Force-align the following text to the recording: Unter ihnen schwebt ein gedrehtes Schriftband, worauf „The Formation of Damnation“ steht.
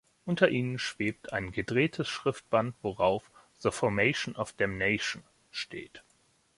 Unter 0.25 0.49
ihnen 0.49 0.79
schwebt 0.79 1.31
ein 1.31 1.51
gedrehtes 1.51 2.09
Schriftband, 2.09 2.73
worauf 2.81 3.29
„The 3.59 3.69
Formation 3.69 4.35
of 4.35 4.51
Damnation“ 4.53 5.21
steht. 5.51 6.01